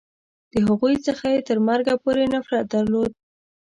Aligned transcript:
د 0.51 0.53
هغوی 0.67 0.95
څخه 1.05 1.25
یې 1.33 1.39
تر 1.49 1.57
مرګه 1.67 1.93
پورې 2.03 2.23
نفرت 2.35 2.65
درلود. 2.73 3.11